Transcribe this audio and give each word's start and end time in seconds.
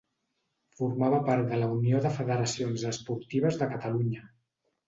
Formava 0.77 1.19
part 1.27 1.51
de 1.51 1.59
la 1.63 1.67
Unió 1.75 2.01
de 2.07 2.13
Federacions 2.17 2.89
Esportives 2.93 3.61
de 3.63 3.73
Catalunya. 3.75 4.27